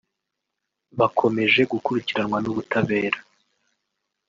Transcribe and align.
bakomeje 0.99 1.61
gukurikiranwa 1.71 2.37
n’ubutabera 2.41 3.19